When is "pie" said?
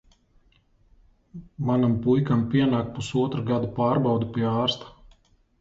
4.39-4.49